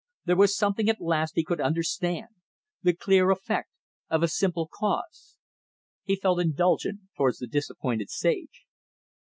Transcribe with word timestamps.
There 0.25 0.35
was 0.35 0.57
something 0.57 0.89
at 0.89 0.99
last 0.99 1.35
he 1.35 1.43
could 1.43 1.61
understand 1.61 2.29
the 2.81 2.95
clear 2.95 3.29
effect 3.29 3.69
of 4.09 4.23
a 4.23 4.27
simple 4.27 4.67
cause. 4.67 5.37
He 6.03 6.15
felt 6.15 6.39
indulgent 6.39 7.01
towards 7.15 7.37
the 7.37 7.45
disappointed 7.45 8.09
sage. 8.09 8.65